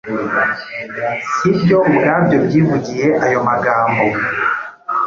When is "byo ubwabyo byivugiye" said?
1.57-3.07